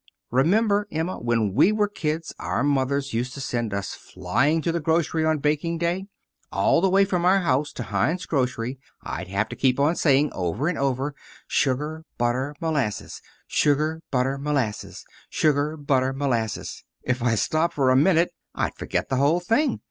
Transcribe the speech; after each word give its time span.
Remember, 0.31 0.87
Emma, 0.91 1.19
when 1.19 1.53
we 1.53 1.71
were 1.71 1.87
kids 1.87 2.33
our 2.39 2.63
mothers 2.63 3.13
used 3.13 3.35
to 3.35 3.39
send 3.39 3.71
us 3.71 3.93
flying 3.93 4.59
to 4.63 4.71
the 4.71 4.79
grocery 4.79 5.23
on 5.23 5.37
baking 5.37 5.77
day? 5.77 6.07
All 6.51 6.81
the 6.81 6.89
way 6.89 7.05
from 7.05 7.23
our 7.23 7.41
house 7.41 7.71
to 7.73 7.83
Hine's 7.83 8.25
grocery 8.25 8.79
I'd 9.03 9.27
have 9.27 9.47
to 9.49 9.55
keep 9.55 9.79
on 9.79 9.95
saying, 9.95 10.31
over 10.33 10.67
and 10.67 10.77
over: 10.79 11.13
'Sugar, 11.47 12.03
butter, 12.17 12.55
molasses; 12.59 13.21
sugar, 13.45 14.01
butter, 14.09 14.39
molasses; 14.39 15.05
sugar, 15.29 15.77
butter, 15.77 16.13
molasses.' 16.13 16.83
If 17.03 17.21
I 17.21 17.35
stopped 17.35 17.75
for 17.75 17.91
a 17.91 17.95
minute 17.95 18.33
I'd 18.55 18.73
forget 18.73 19.07
the 19.07 19.17
whole 19.17 19.39
thing. 19.39 19.79